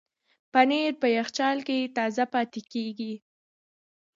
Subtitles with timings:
[0.51, 3.13] پنېر په یخچال کې تازه پاتې کېږي.